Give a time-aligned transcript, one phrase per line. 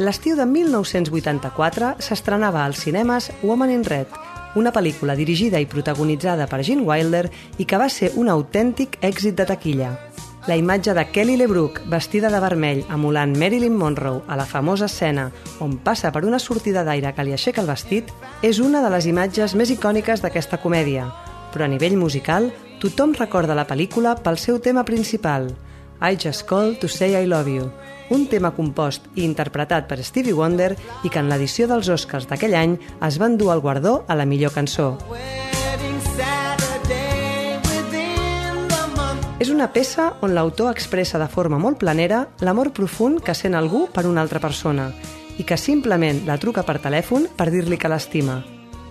[0.00, 4.14] L'estiu de 1984 s'estrenava als cinemes Woman in Red,
[4.56, 7.26] una pel·lícula dirigida i protagonitzada per Gene Wilder
[7.60, 9.90] i que va ser un autèntic èxit de taquilla.
[10.48, 15.28] La imatge de Kelly LeBrook, vestida de vermell, emulant Marilyn Monroe a la famosa escena
[15.60, 18.08] on passa per una sortida d'aire que li aixeca el vestit,
[18.40, 21.10] és una de les imatges més icòniques d'aquesta comèdia.
[21.52, 22.48] Però a nivell musical,
[22.80, 25.52] tothom recorda la pel·lícula pel seu tema principal,
[26.00, 27.70] I Just Called to Say I Love You,
[28.10, 30.72] un tema compost i interpretat per Stevie Wonder
[31.04, 34.24] i que en l'edició dels Oscars d'aquell any es van dur el guardó a la
[34.24, 34.96] millor cançó.
[39.40, 43.86] És una peça on l'autor expressa de forma molt planera l'amor profund que sent algú
[43.92, 44.90] per una altra persona
[45.38, 48.42] i que simplement la truca per telèfon per dir-li que l'estima.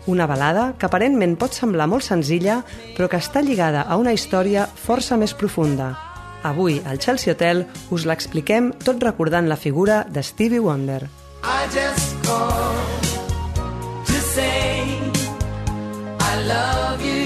[0.09, 2.63] Una balada que aparentment pot semblar molt senzilla,
[2.97, 6.08] però que està lligada a una història força més profunda.
[6.43, 11.09] Avui, al Chelsea Hotel, us l'expliquem tot recordant la figura de Stevie Wonder.
[11.43, 12.15] I just
[14.05, 14.85] to say
[16.19, 17.19] I love you.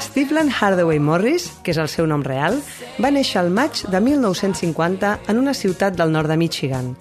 [0.00, 2.60] Stephen Hardaway Morris, que és el seu nom real,
[3.00, 6.94] va néixer al maig de 1950 en una ciutat del nord de Michigan.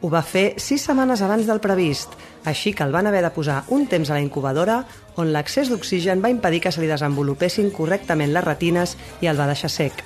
[0.00, 2.14] Ho va fer sis setmanes abans del previst,
[2.48, 4.78] així que el van haver de posar un temps a la incubadora
[5.20, 9.50] on l'excés d'oxigen va impedir que se li desenvolupessin correctament les retines i el va
[9.50, 10.00] deixar sec.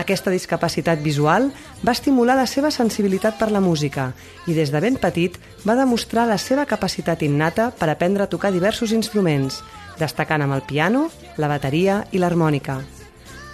[0.00, 1.52] Aquesta discapacitat visual
[1.86, 4.10] va estimular la seva sensibilitat per la música
[4.50, 8.50] i des de ben petit va demostrar la seva capacitat innata per aprendre a tocar
[8.50, 9.62] diversos instruments,
[10.02, 12.80] destacant amb el piano, la bateria i l'harmònica.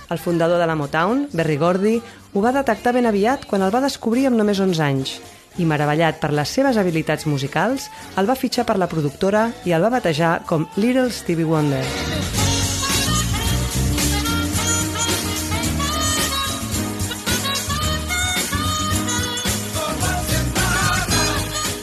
[0.09, 1.97] El fundador de la Motown, Berry Gordy,
[2.33, 5.17] ho va detectar ben aviat quan el va descobrir amb només 11 anys
[5.59, 9.83] i, meravellat per les seves habilitats musicals, el va fitxar per la productora i el
[9.83, 11.83] va batejar com Little Stevie Wonder.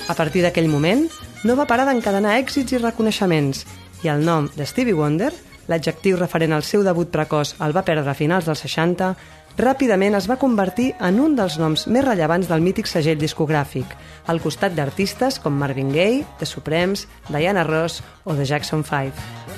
[0.07, 1.09] A partir d'aquell moment,
[1.44, 3.66] no va parar d'encadenar èxits i reconeixements,
[4.03, 5.34] i el nom de Stevie Wonder,
[5.68, 9.13] l'adjectiu referent al seu debut precoç el va perdre a finals dels 60,
[9.57, 13.85] ràpidament es va convertir en un dels noms més rellevants del mític segell discogràfic,
[14.28, 19.53] al costat d'artistes com Marvin Gaye, The Supremes, Diana Ross o The Jackson 5.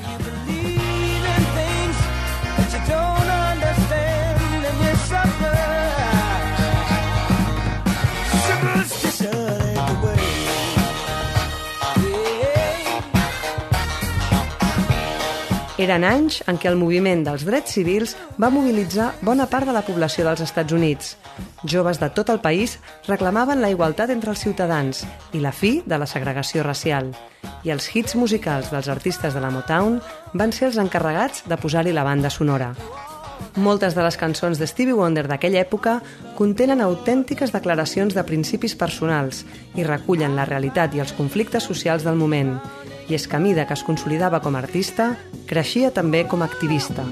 [15.76, 19.82] Eren anys en què el moviment dels drets civils va mobilitzar bona part de la
[19.84, 21.18] població dels Estats Units.
[21.68, 22.78] Joves de tot el país
[23.10, 25.04] reclamaven la igualtat entre els ciutadans
[25.36, 27.12] i la fi de la segregació racial.
[27.68, 30.00] I els hits musicals dels artistes de la Motown
[30.32, 32.72] van ser els encarregats de posar-hi la banda sonora.
[33.60, 36.00] Moltes de les cançons de Stevie Wonder d'aquella època
[36.40, 39.44] contenen autèntiques declaracions de principis personals
[39.76, 42.62] i recullen la realitat i els conflictes socials del moment.
[43.08, 45.14] I és que a mida que es consolidava com a artista,
[45.46, 47.06] creixia també com a activista.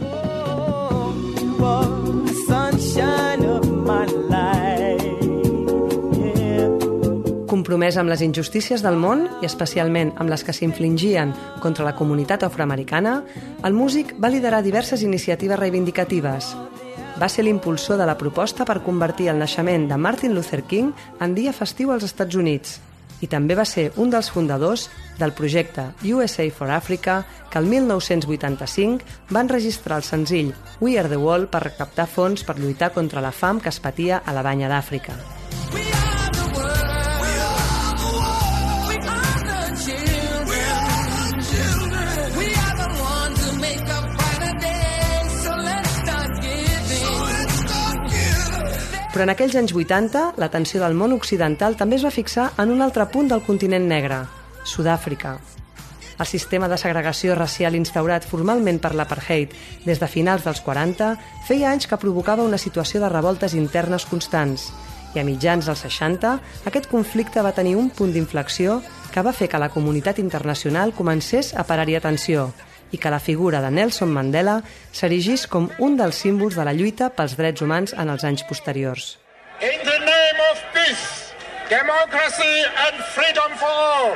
[7.54, 12.44] Compromès amb les injustícies del món i especialment amb les que s'infligien contra la comunitat
[12.48, 13.20] afroamericana,
[13.64, 16.56] el músic va liderar diverses iniciatives reivindicatives.
[17.22, 20.90] Va ser l'impulsor de la proposta per convertir el naixement de Martin Luther King
[21.22, 22.82] en dia festiu als Estats Units
[23.22, 29.30] i també va ser un dels fundadors del projecte USA for Africa que el 1985
[29.30, 33.32] van registrar el senzill We Are the World per recaptar fons per lluitar contra la
[33.32, 35.43] fam que es patia a la banya d'Àfrica.
[49.14, 52.82] Però en aquells anys 80, l'atenció del món occidental també es va fixar en un
[52.82, 54.24] altre punt del continent negre,
[54.66, 55.36] Sud-àfrica.
[56.18, 59.54] El sistema de segregació racial instaurat formalment per l'apartheid
[59.86, 61.12] des de finals dels 40
[61.46, 64.72] feia anys que provocava una situació de revoltes internes constants
[65.14, 66.34] i a mitjans dels 60
[66.70, 68.82] aquest conflicte va tenir un punt d'inflexió
[69.14, 72.50] que va fer que la comunitat internacional comencés a parar-hi atenció
[72.94, 74.62] i que la figura de Nelson Mandela
[74.94, 79.18] s'erigís com un dels símbols de la lluita pels drets humans en els anys posteriors.
[79.60, 81.34] In the name of peace,
[81.70, 82.56] democracy,
[82.86, 84.16] and freedom for all,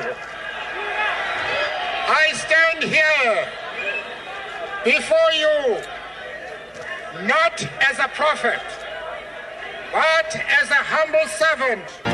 [2.07, 3.47] I stand here
[4.85, 5.81] before you
[7.25, 8.61] not as a prophet,
[9.91, 12.06] but as a humble servant.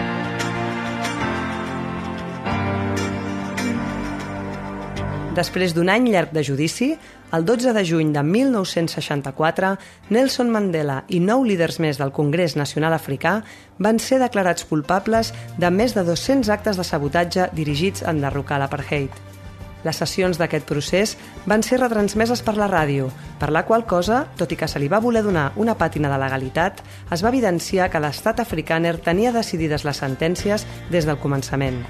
[5.34, 6.92] Després d'un any llarg de judici,
[7.34, 9.72] el 12 de juny de 1964,
[10.14, 13.40] Nelson Mandela i nou líders més del Congrés Nacional Africà
[13.82, 19.10] van ser declarats culpables de més de 200 actes de sabotatge dirigits a enderrocar l'apartheid.
[19.84, 21.18] Les sessions d'aquest procés
[21.50, 23.10] van ser retransmeses per la ràdio,
[23.42, 26.22] per la qual cosa, tot i que se li va voler donar una pàtina de
[26.22, 31.82] legalitat, es va evidenciar que l'estat africàner tenia decidides les sentències des del començament.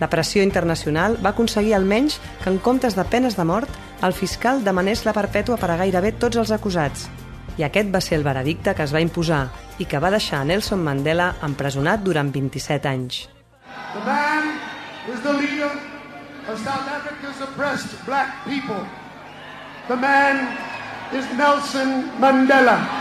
[0.00, 3.68] La pressió internacional va aconseguir almenys que en comptes de penes de mort,
[4.02, 7.10] el fiscal demanés la perpètua per a gairebé tots els acusats.
[7.60, 9.42] I aquest va ser el veredicte que es va imposar
[9.78, 13.26] i que va deixar Nelson Mandela empresonat durant 27 anys.
[13.92, 14.56] The man
[15.12, 15.70] is the leader
[16.48, 18.80] of South Africa's oppressed black people.
[19.88, 20.48] The man
[21.12, 22.99] is Nelson Mandela.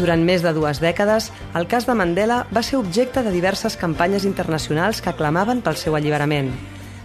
[0.00, 1.26] Durant més de dues dècades,
[1.58, 5.96] el cas de Mandela va ser objecte de diverses campanyes internacionals que clamaven pel seu
[5.98, 6.48] alliberament.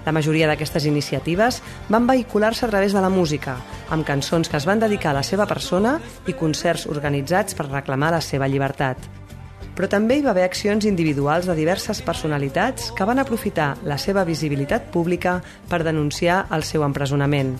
[0.06, 1.58] La majoria d'aquestes iniciatives
[1.92, 3.58] van vehicular-se a través de la música,
[3.92, 8.14] amb cançons que es van dedicar a la seva persona i concerts organitzats per reclamar
[8.16, 9.02] la seva llibertat.
[9.76, 14.24] Però també hi va haver accions individuals de diverses personalitats que van aprofitar la seva
[14.24, 17.58] visibilitat pública per denunciar el seu empresonament.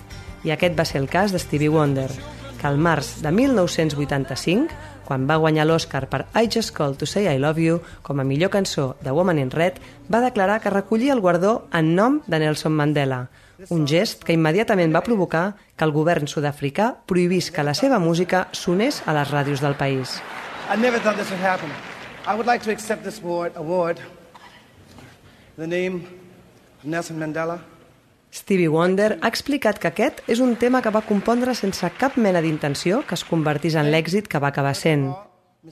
[0.48, 2.08] I aquest va ser el cas de Stevie Wonder,
[2.56, 7.30] que al març de 1985 quan va guanyar l'Oscar per I Just Called to Say
[7.30, 9.78] I Love You com a millor cançó de Woman in Red,
[10.12, 13.28] va declarar que recollia el guardó en nom de Nelson Mandela,
[13.70, 18.48] un gest que immediatament va provocar que el govern sud-africà prohibís que la seva música
[18.52, 20.20] sonés a les ràdios del país.
[20.68, 21.70] I never thought this would happen.
[22.26, 24.02] I would like to accept this award, award
[25.56, 26.02] the name
[26.82, 27.60] of Nelson Mandela.
[28.36, 32.42] Stevie Wonder ha explicat que aquest és un tema que va compondre sense cap mena
[32.44, 35.06] d'intenció que es convertís en l'èxit que va acabar sent.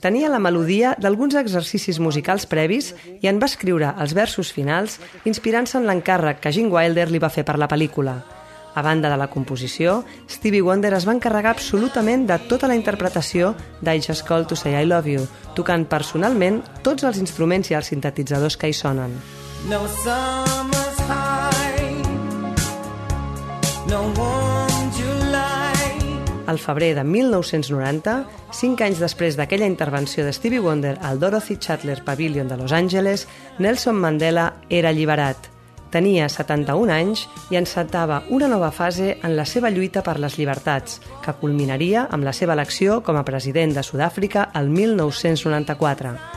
[0.01, 2.89] Tenia la melodia d'alguns exercicis musicals previs
[3.21, 4.97] i en va escriure els versos finals
[5.29, 8.17] inspirant-se en l'encàrrec que Gene Wilder li va fer per la pel·lícula.
[8.75, 13.53] A banda de la composició, Stevie Wonder es va encarregar absolutament de tota la interpretació
[13.79, 17.93] d'I Just Call to Say I Love You, tocant personalment tots els instruments i els
[17.93, 19.15] sintetitzadors que hi sonen.
[19.69, 20.84] No summer's
[26.47, 28.13] Al febrer de 1990,
[28.53, 33.27] cinc anys després d'aquella intervenció de Stevie Wonder al Dorothy Chandler Pavilion de Los Angeles,
[33.59, 35.49] Nelson Mandela era alliberat.
[35.93, 40.99] Tenia 71 anys i encetava una nova fase en la seva lluita per les llibertats,
[41.23, 46.34] que culminaria amb la seva elecció com a president de Sud-àfrica el 1994.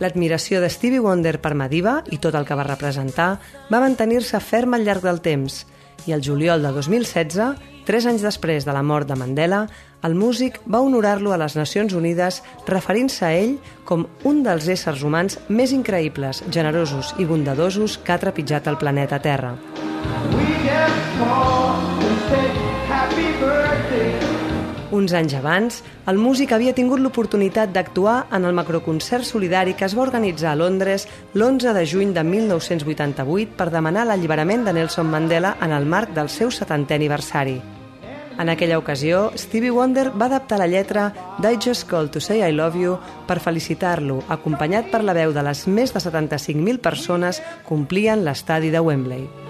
[0.00, 3.34] L'admiració de Stevie Wonder per Madiba i tot el que va representar
[3.70, 5.66] va mantenir-se ferma al llarg del temps
[6.08, 9.66] i el juliol de 2016, tres anys després de la mort de Mandela,
[10.06, 15.04] el músic va honorar-lo a les Nacions Unides referint-se a ell com un dels éssers
[15.04, 19.52] humans més increïbles, generosos i bondadosos que ha trepitjat el planeta Terra.
[20.32, 21.10] We just
[24.90, 25.76] Uns anys abans,
[26.10, 30.58] el músic havia tingut l'oportunitat d'actuar en el macroconcert solidari que es va organitzar a
[30.58, 36.10] Londres l'11 de juny de 1988 per demanar l'alliberament de Nelson Mandela en el marc
[36.16, 37.60] del seu 70è aniversari.
[38.40, 42.50] En aquella ocasió, Stevie Wonder va adaptar la lletra d'I Just Call to Say I
[42.50, 42.96] Love You
[43.28, 48.74] per felicitar-lo, acompanyat per la veu de les més de 75.000 persones que omplien l'estadi
[48.74, 49.49] de Wembley.